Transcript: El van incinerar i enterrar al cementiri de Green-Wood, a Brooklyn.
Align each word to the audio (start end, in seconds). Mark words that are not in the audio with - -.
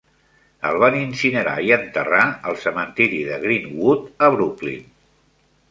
El 0.69 0.77
van 0.83 0.95
incinerar 0.99 1.53
i 1.67 1.69
enterrar 1.77 2.23
al 2.53 2.59
cementiri 2.65 3.21
de 3.29 3.39
Green-Wood, 3.45 4.13
a 4.29 4.33
Brooklyn. 4.39 4.91